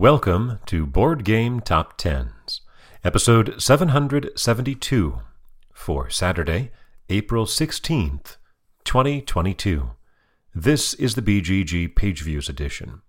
Welcome 0.00 0.58
to 0.64 0.86
Board 0.86 1.24
Game 1.24 1.60
Top 1.60 1.98
Tens, 1.98 2.62
episode 3.04 3.60
772 3.60 5.20
for 5.74 6.08
Saturday, 6.08 6.70
April 7.10 7.44
16th, 7.44 8.38
2022. 8.84 9.90
This 10.54 10.94
is 10.94 11.16
the 11.16 11.20
BGG 11.20 11.94
Page 11.94 12.22
Views 12.22 12.48
edition. 12.48 13.02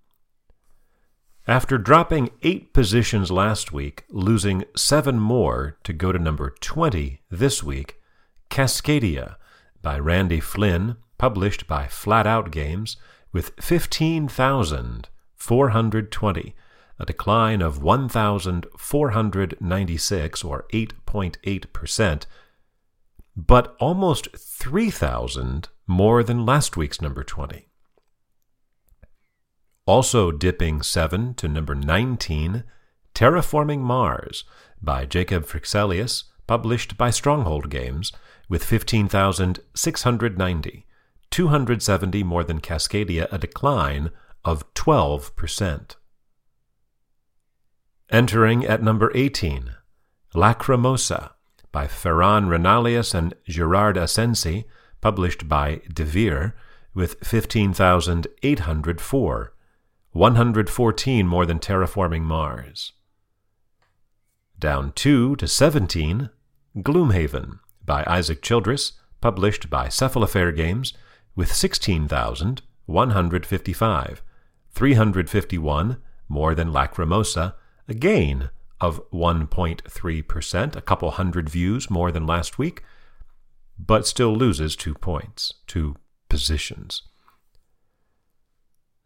After 1.48 1.78
dropping 1.78 2.30
eight 2.44 2.74
positions 2.74 3.32
last 3.32 3.72
week, 3.72 4.04
losing 4.10 4.66
seven 4.76 5.18
more 5.18 5.78
to 5.86 5.94
go 5.94 6.12
to 6.12 6.20
number 6.20 6.54
20 6.60 7.22
this 7.32 7.64
week, 7.64 8.02
Cascadia 8.50 9.38
by 9.82 9.98
Randy 9.98 10.42
Flynn, 10.42 10.98
published 11.18 11.68
by 11.68 11.88
Flat 11.88 12.28
Out 12.28 12.52
Games, 12.52 12.98
with 13.32 13.52
15,420, 13.62 16.56
a 17.02 17.06
decline 17.06 17.62
of 17.64 17.82
1,496 17.82 20.44
or 20.44 20.68
8.8%, 20.72 22.26
but 23.36 23.76
almost 23.80 24.28
3,000 24.38 25.70
more 25.88 26.22
than 26.24 26.46
last 26.46 26.78
week's 26.78 27.02
number 27.02 27.24
20. 27.24 27.68
Also 29.88 30.32
dipping 30.32 30.84
7 30.84 31.34
to 31.34 31.48
number 31.48 31.74
19, 31.74 32.64
Terraforming 33.16 33.80
Mars 33.80 34.44
by 34.80 35.06
Jacob 35.06 35.48
Fryxelius, 35.48 36.26
published 36.46 36.98
by 36.98 37.10
Stronghold 37.10 37.72
Games, 37.72 38.12
with 38.48 38.64
15,690, 38.64 40.86
270 41.32 42.24
more 42.24 42.44
than 42.44 42.62
Cascadia, 42.62 43.28
a 43.32 43.40
decline 43.40 44.12
of 44.46 44.72
12%. 44.76 45.96
Entering 48.12 48.66
at 48.66 48.84
number 48.84 49.10
18, 49.16 49.72
Lacrimosa 50.36 51.32
by 51.72 51.88
Ferran 51.88 52.48
Renalias 52.48 53.14
and 53.14 53.34
Gerard 53.48 53.96
Ascensi, 53.96 54.66
published 55.00 55.48
by 55.48 55.78
Devir, 55.88 56.52
with 56.94 57.26
15,804, 57.26 59.54
114 60.12 61.26
more 61.26 61.46
than 61.46 61.58
Terraforming 61.58 62.24
Mars. 62.24 62.92
Down 64.60 64.92
2 64.92 65.38
to 65.38 65.48
17, 65.48 66.30
Gloomhaven 66.80 67.60
by 67.86 68.04
Isaac 68.06 68.42
Childress, 68.42 68.92
published 69.22 69.70
by 69.70 69.88
Cephalofair 69.88 70.54
Games, 70.54 70.92
with 71.34 71.54
16,155, 71.54 74.22
351 74.74 75.98
more 76.28 76.54
than 76.54 76.74
Lacrimosa, 76.74 77.54
a 77.92 77.94
gain 77.94 78.50
of 78.80 79.02
1.3%, 79.12 80.76
a 80.76 80.82
couple 80.82 81.12
hundred 81.12 81.50
views 81.50 81.90
more 81.90 82.12
than 82.12 82.26
last 82.26 82.58
week, 82.58 82.84
but 83.78 84.08
still 84.08 84.34
loses 84.34 84.76
two 84.78 84.96
points, 84.96 85.54
two 85.68 85.98
positions. 86.30 87.04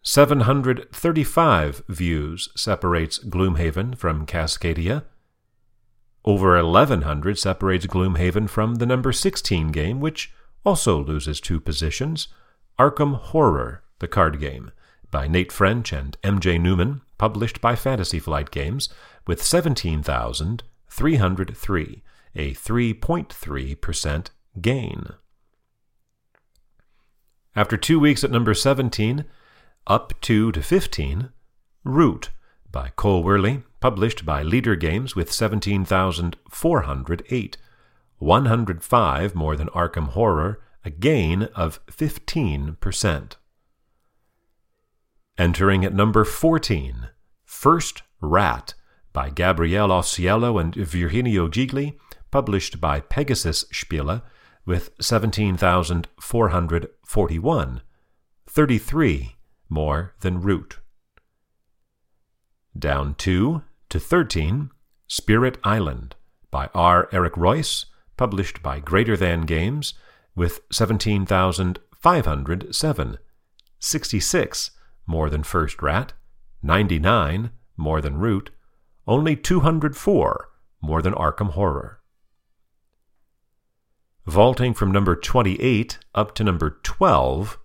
735 0.03 1.81
views 1.89 2.49
separates 2.55 3.17
Gloomhaven 3.17 3.97
from 3.97 4.27
Cascadia. 4.27 5.03
Over 6.23 6.63
1100 6.63 7.39
separates 7.39 7.87
Gloomhaven 7.87 8.47
from 8.47 8.75
the 8.75 8.85
number 8.85 9.11
16 9.11 9.69
game, 9.69 9.99
which 9.99 10.31
also 10.63 11.03
loses 11.03 11.41
two 11.41 11.59
positions 11.59 12.27
Arkham 12.77 13.15
Horror, 13.15 13.83
the 13.97 14.07
card 14.07 14.39
game, 14.39 14.71
by 15.11 15.27
Nate 15.27 15.51
French 15.51 15.93
and 15.93 16.17
MJ 16.23 16.59
Newman, 16.59 17.01
published 17.17 17.61
by 17.61 17.75
Fantasy 17.75 18.19
Flight 18.19 18.49
Games, 18.51 18.89
with 19.27 19.43
17,303, 19.43 22.03
a 22.35 22.53
3.3% 22.53 24.27
gain. 24.61 25.07
After 27.55 27.77
two 27.77 27.99
weeks 27.99 28.23
at 28.23 28.29
number 28.31 28.53
17, 28.53 29.25
up 29.87 30.13
2 30.21 30.51
to 30.51 30.61
15, 30.61 31.29
Root 31.83 32.29
by 32.71 32.91
Cole 32.95 33.23
Wehrle, 33.23 33.63
published 33.79 34.25
by 34.25 34.43
Leder 34.43 34.77
Games 34.77 35.15
with 35.15 35.31
17,408, 35.31 37.57
105 38.17 39.35
more 39.35 39.55
than 39.55 39.67
Arkham 39.69 40.07
Horror, 40.09 40.59
a 40.83 40.89
gain 40.89 41.43
of 41.55 41.79
15%. 41.85 43.35
Entering 45.37 45.83
at 45.83 45.93
number 45.93 46.23
14, 46.23 47.09
First 47.43 48.03
Rat 48.21 48.73
by 49.11 49.29
Gabriele 49.29 49.89
Ausiello 49.89 50.61
and 50.61 50.73
Virginio 50.73 51.49
Gigli, 51.49 51.97
published 52.31 52.79
by 52.79 53.01
Pegasus 53.01 53.65
Spiele, 53.65 54.21
with 54.65 54.91
17,441, 55.01 57.81
33 58.47 59.35
more 59.67 60.13
than 60.21 60.39
root. 60.41 60.79
Down 62.77 63.15
2 63.15 63.61
to 63.89 63.99
13, 63.99 64.69
Spirit 65.07 65.57
Island 65.63 66.15
by 66.49 66.69
R. 66.73 67.09
Eric 67.11 67.35
Reuss, 67.35 67.87
published 68.15 68.63
by 68.63 68.79
Greater 68.79 69.17
Than 69.17 69.41
Games, 69.41 69.95
with 70.35 70.61
17,507, 70.71 73.17
66 73.79 74.71
more 75.05 75.29
than 75.29 75.43
First 75.43 75.81
Rat, 75.81 76.13
99 76.63 77.51
more 77.77 78.01
than 78.01 78.17
Root, 78.17 78.49
only 79.07 79.35
204 79.35 80.49
more 80.81 81.01
than 81.01 81.13
Arkham 81.13 81.51
Horror. 81.51 81.99
Vaulting 84.25 84.73
from 84.73 84.91
number 84.91 85.15
28 85.15 85.99
up 86.15 86.33
to 86.35 86.43
number 86.43 86.79
12, 86.81 87.59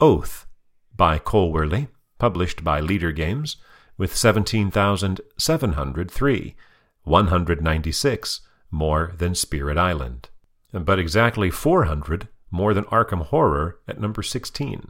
Oath 0.00 0.46
by 0.94 1.18
Cole 1.18 1.52
Wehrle, 1.52 1.88
published 2.18 2.62
by 2.62 2.80
Leder 2.80 3.14
Games, 3.14 3.56
with 3.98 4.14
17,703, 4.14 6.56
196 7.02 8.40
more 8.70 9.12
than 9.16 9.34
Spirit 9.34 9.78
Island, 9.78 10.28
but 10.72 10.98
exactly 10.98 11.50
400 11.50 12.28
more 12.50 12.74
than 12.74 12.84
Arkham 12.84 13.24
Horror 13.26 13.78
at 13.88 14.00
number 14.00 14.22
16. 14.22 14.88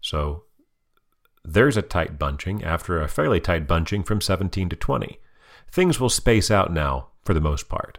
So 0.00 0.44
there's 1.44 1.76
a 1.76 1.82
tight 1.82 2.18
bunching 2.18 2.62
after 2.62 3.00
a 3.00 3.08
fairly 3.08 3.40
tight 3.40 3.66
bunching 3.66 4.02
from 4.02 4.20
17 4.20 4.68
to 4.68 4.76
20. 4.76 5.18
Things 5.70 5.98
will 5.98 6.10
space 6.10 6.50
out 6.50 6.72
now 6.72 7.08
for 7.24 7.34
the 7.34 7.40
most 7.40 7.68
part. 7.68 7.98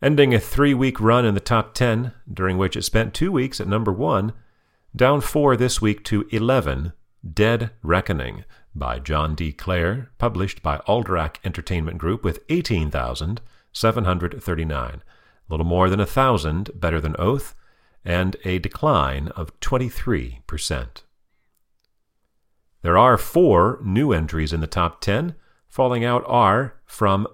Ending 0.00 0.34
a 0.34 0.40
three 0.40 0.74
week 0.74 1.00
run 1.00 1.24
in 1.24 1.34
the 1.34 1.40
top 1.40 1.74
10, 1.74 2.12
during 2.32 2.58
which 2.58 2.76
it 2.76 2.82
spent 2.82 3.14
two 3.14 3.30
weeks 3.30 3.60
at 3.60 3.68
number 3.68 3.92
1, 3.92 4.32
down 4.94 5.20
four 5.20 5.56
this 5.56 5.80
week 5.80 6.04
to 6.04 6.26
11, 6.30 6.92
Dead 7.32 7.70
Reckoning 7.82 8.44
by 8.74 8.98
John 8.98 9.34
D. 9.34 9.52
Clair, 9.52 10.10
published 10.18 10.62
by 10.62 10.78
Alderac 10.88 11.36
Entertainment 11.44 11.98
Group 11.98 12.24
with 12.24 12.40
18,739. 12.48 14.74
A 14.74 15.00
little 15.48 15.66
more 15.66 15.88
than 15.88 16.00
a 16.00 16.06
thousand 16.06 16.70
better 16.74 17.00
than 17.00 17.14
Oath, 17.18 17.54
and 18.04 18.36
a 18.44 18.58
decline 18.58 19.28
of 19.28 19.58
23%. 19.60 21.02
There 22.82 22.98
are 22.98 23.16
four 23.16 23.78
new 23.84 24.12
entries 24.12 24.52
in 24.52 24.60
the 24.60 24.66
top 24.66 25.00
10. 25.00 25.34
Falling 25.68 26.04
out 26.04 26.24
are 26.26 26.74
from 26.84 27.26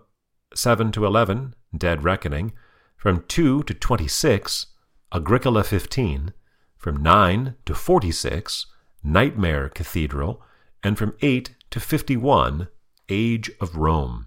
7 0.54 0.92
to 0.92 1.06
11, 1.06 1.54
Dead 1.76 2.04
Reckoning, 2.04 2.52
from 2.96 3.24
2 3.28 3.62
to 3.64 3.74
26, 3.74 4.66
Agricola 5.12 5.64
15, 5.64 6.32
from 6.76 7.02
9 7.02 7.54
to 7.64 7.74
46, 7.74 8.66
Nightmare 9.02 9.68
Cathedral, 9.68 10.42
and 10.82 10.98
from 10.98 11.14
8 11.22 11.54
to 11.70 11.80
51, 11.80 12.68
Age 13.08 13.50
of 13.60 13.76
Rome. 13.76 14.26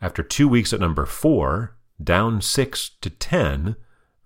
After 0.00 0.22
two 0.22 0.46
weeks 0.48 0.72
at 0.72 0.80
number 0.80 1.06
4, 1.06 1.76
down 2.02 2.40
6 2.40 2.90
to 3.00 3.10
10, 3.10 3.76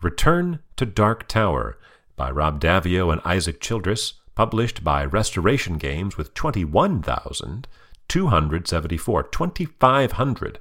Return 0.02 0.60
to 0.76 0.86
Dark 0.86 1.26
Tower 1.26 1.78
by 2.14 2.30
Rob 2.30 2.60
Daviau 2.60 3.10
and 3.12 3.20
Isaac 3.24 3.60
Childress, 3.60 4.14
published 4.38 4.82
by 4.84 5.04
Restoration 5.04 5.76
Games 5.78 6.16
with 6.16 6.32
21,274, 6.32 9.22
2,500 9.24 10.58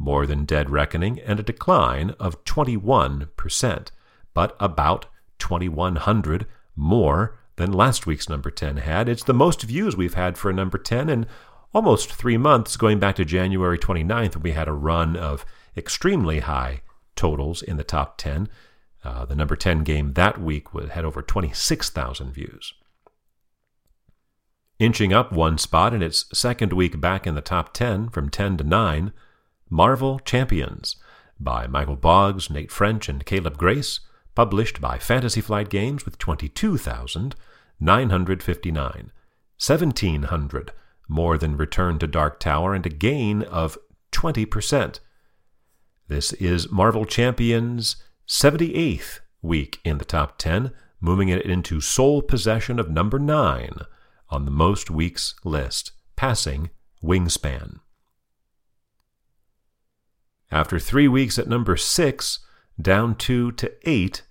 more 0.00 0.26
than 0.26 0.44
Dead 0.44 0.68
Reckoning, 0.68 1.20
and 1.20 1.38
a 1.38 1.44
decline 1.44 2.10
of 2.18 2.42
21%, 2.42 3.90
but 4.34 4.56
about 4.58 5.06
2,100 5.38 6.46
more 6.74 7.38
than 7.54 7.72
last 7.72 8.04
week's 8.04 8.28
number 8.28 8.50
10 8.50 8.78
had. 8.78 9.08
It's 9.08 9.22
the 9.22 9.32
most 9.32 9.62
views 9.62 9.96
we've 9.96 10.14
had 10.14 10.36
for 10.36 10.50
a 10.50 10.54
number 10.54 10.76
10 10.76 11.08
in 11.08 11.26
almost 11.72 12.12
three 12.12 12.36
months, 12.36 12.76
going 12.76 12.98
back 12.98 13.14
to 13.14 13.24
January 13.24 13.78
29th, 13.78 14.34
when 14.34 14.42
we 14.42 14.50
had 14.50 14.66
a 14.66 14.72
run 14.72 15.14
of 15.14 15.46
extremely 15.76 16.40
high 16.40 16.82
totals 17.14 17.62
in 17.62 17.76
the 17.76 17.84
top 17.84 18.18
10. 18.18 18.48
Uh, 19.04 19.24
the 19.24 19.36
number 19.36 19.54
10 19.54 19.84
game 19.84 20.14
that 20.14 20.40
week 20.40 20.66
had 20.90 21.04
over 21.04 21.22
26,000 21.22 22.32
views. 22.32 22.74
Inching 24.80 25.12
up 25.12 25.30
one 25.30 25.58
spot 25.58 25.92
in 25.92 26.02
its 26.02 26.24
second 26.32 26.72
week 26.72 26.98
back 27.02 27.26
in 27.26 27.34
the 27.34 27.42
top 27.42 27.74
10 27.74 28.08
from 28.08 28.30
10 28.30 28.56
to 28.56 28.64
9, 28.64 29.12
Marvel 29.68 30.18
Champions 30.20 30.96
by 31.38 31.66
Michael 31.66 31.96
Boggs, 31.96 32.48
Nate 32.48 32.72
French, 32.72 33.06
and 33.06 33.26
Caleb 33.26 33.58
Grace, 33.58 34.00
published 34.34 34.80
by 34.80 34.96
Fantasy 34.96 35.42
Flight 35.42 35.68
Games 35.68 36.06
with 36.06 36.16
22,959. 36.16 39.12
1,700 39.66 40.72
more 41.08 41.36
than 41.36 41.58
Return 41.58 41.98
to 41.98 42.06
Dark 42.06 42.40
Tower 42.40 42.72
and 42.72 42.86
a 42.86 42.90
gain 42.90 43.42
of 43.42 43.76
20%. 44.12 45.00
This 46.08 46.32
is 46.32 46.72
Marvel 46.72 47.04
Champions' 47.04 47.96
78th 48.26 49.20
week 49.42 49.78
in 49.84 49.98
the 49.98 50.06
top 50.06 50.38
10, 50.38 50.72
moving 51.02 51.28
it 51.28 51.44
into 51.44 51.82
sole 51.82 52.22
possession 52.22 52.78
of 52.78 52.88
number 52.88 53.18
9 53.18 53.80
on 54.30 54.44
the 54.44 54.50
most 54.50 54.90
weeks 54.90 55.34
list, 55.44 55.92
passing 56.16 56.70
Wingspan. 57.02 57.80
After 60.50 60.78
three 60.78 61.08
weeks 61.08 61.38
at 61.38 61.48
number 61.48 61.76
6, 61.76 62.38
down 62.80 63.14
two 63.14 63.52
to 63.52 63.70
8, 63.88 64.22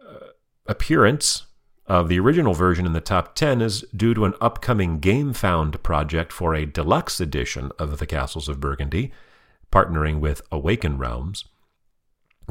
uh, 0.01 0.27
appearance 0.67 1.47
of 1.87 2.09
the 2.09 2.21
original 2.21 2.55
version 2.55 2.87
in 2.87 2.93
the 2.93 3.01
top 3.01 3.35
10 3.35 3.61
is 3.61 3.85
due 3.95 4.15
to 4.15 4.25
an 4.25 4.35
upcoming 4.41 5.01
GameFound 5.01 5.83
project 5.83 6.33
for 6.33 6.55
a 6.55 6.67
deluxe 6.67 7.19
edition 7.19 7.73
of 7.81 7.99
the 7.99 8.07
Castles 8.07 8.49
of 8.49 8.61
Burgundy, 8.61 9.11
partnering 9.73 10.21
with 10.21 10.43
Awaken 10.53 10.99
Realms. 10.99 11.47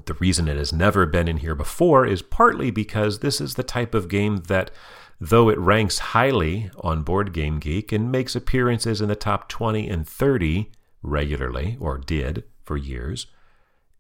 The 0.06 0.14
reason 0.16 0.48
it 0.48 0.58
has 0.58 0.74
never 0.74 1.06
been 1.06 1.28
in 1.28 1.38
here 1.38 1.56
before 1.56 2.06
is 2.06 2.22
partly 2.22 2.72
because 2.72 3.20
this 3.20 3.42
is 3.42 3.56
the 3.56 3.64
type 3.64 3.94
of 3.94 4.08
game 4.08 4.38
that, 4.48 4.72
though 5.20 5.50
it 5.50 5.58
ranks 5.58 6.00
highly 6.00 6.72
on 6.80 7.04
Board 7.04 7.34
Game 7.34 7.60
Geek 7.60 7.92
and 7.92 8.12
makes 8.12 8.36
appearances 8.36 9.02
in 9.02 9.10
the 9.10 9.16
top 9.16 9.50
20 9.50 9.90
and 9.90 10.08
30 10.08 10.72
regularly, 11.02 11.78
or 11.80 11.98
did 11.98 12.44
for 12.64 12.78
years, 12.78 13.28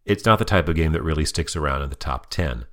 it's 0.05 0.25
not 0.25 0.39
the 0.39 0.45
type 0.45 0.67
of 0.67 0.75
game 0.75 0.91
that 0.93 1.03
really 1.03 1.25
sticks 1.25 1.55
around 1.55 1.81
in 1.81 1.89
the 1.89 1.95
top 1.95 2.29
10. 2.29 2.65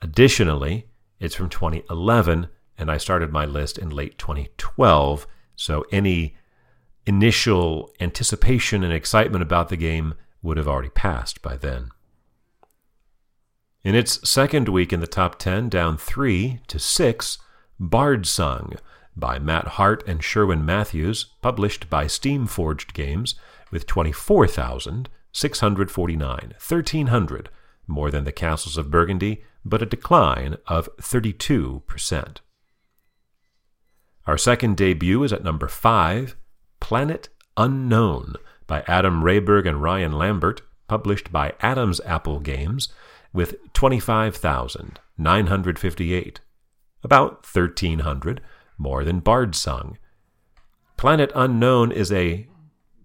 Additionally, 0.00 0.88
it's 1.20 1.34
from 1.34 1.48
2011, 1.48 2.48
and 2.76 2.90
I 2.90 2.96
started 2.96 3.32
my 3.32 3.44
list 3.44 3.78
in 3.78 3.90
late 3.90 4.18
2012, 4.18 5.26
so 5.54 5.84
any 5.92 6.36
initial 7.06 7.92
anticipation 8.00 8.82
and 8.84 8.92
excitement 8.92 9.42
about 9.42 9.68
the 9.68 9.76
game 9.76 10.14
would 10.42 10.56
have 10.56 10.68
already 10.68 10.90
passed 10.90 11.42
by 11.42 11.56
then. 11.56 11.90
In 13.84 13.96
its 13.96 14.28
second 14.28 14.68
week 14.68 14.92
in 14.92 15.00
the 15.00 15.08
top 15.08 15.40
10, 15.40 15.68
down 15.68 15.96
3 15.96 16.60
to 16.68 16.78
6, 16.78 17.38
Bard 17.80 18.26
Sung 18.26 18.74
by 19.16 19.40
Matt 19.40 19.66
Hart 19.68 20.04
and 20.06 20.22
Sherwin 20.22 20.64
Matthews, 20.64 21.26
published 21.42 21.90
by 21.90 22.06
Steamforged 22.06 22.94
Games, 22.94 23.34
with 23.72 23.86
24,649, 23.86 26.38
1,300 26.38 27.50
more 27.88 28.10
than 28.10 28.24
the 28.24 28.32
Castles 28.32 28.76
of 28.76 28.90
Burgundy, 28.90 29.42
but 29.64 29.82
a 29.82 29.86
decline 29.86 30.56
of 30.66 30.94
32%. 30.98 32.36
Our 34.26 34.38
second 34.38 34.76
debut 34.76 35.22
is 35.24 35.32
at 35.32 35.42
number 35.42 35.66
5, 35.66 36.36
Planet 36.78 37.28
Unknown 37.56 38.36
by 38.68 38.84
Adam 38.86 39.22
Rehberg 39.22 39.66
and 39.66 39.82
Ryan 39.82 40.12
Lambert, 40.12 40.62
published 40.86 41.32
by 41.32 41.54
Adam's 41.60 42.00
Apple 42.04 42.38
Games, 42.38 42.88
with 43.32 43.56
25,958, 43.72 46.40
about 47.02 47.46
1,300 47.46 48.42
more 48.78 49.04
than 49.04 49.20
Bard 49.20 49.54
Sung. 49.54 49.98
Planet 50.96 51.30
Unknown 51.34 51.92
is 51.92 52.10
a 52.12 52.46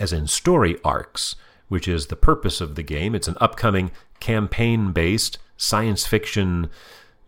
as 0.00 0.12
in 0.12 0.26
story 0.26 0.76
arcs, 0.84 1.36
which 1.68 1.86
is 1.86 2.06
the 2.06 2.16
purpose 2.16 2.60
of 2.60 2.74
the 2.74 2.82
game. 2.82 3.14
It's 3.14 3.28
an 3.28 3.36
upcoming 3.40 3.92
campaign 4.18 4.90
based 4.92 5.38
science 5.56 6.06
fiction 6.06 6.70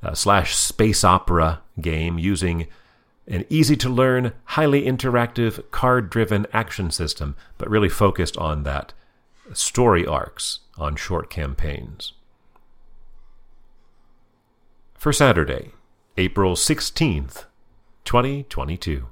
uh, 0.03 0.15
slash 0.15 0.57
space 0.57 1.05
opera 1.05 1.61
game 1.81 2.19
using 2.19 2.67
an 3.29 3.45
easy 3.49 3.77
to 3.77 3.89
learn, 3.89 4.33
highly 4.45 4.83
interactive, 4.83 5.71
card 5.71 6.11
driven 6.11 6.47
action 6.53 6.91
system, 6.91 7.37
but 7.57 7.71
really 7.71 7.89
focused 7.89 8.37
on 8.37 8.65
that 8.65 8.93
story 9.53 10.05
arcs 10.05 10.61
on 10.77 10.97
short 10.97 11.31
campaigns. 11.31 12.15
For 14.95 15.13
Saturday, 15.13 15.73
April 16.17 16.55
16th, 16.55 17.45
2022. 18.05 19.07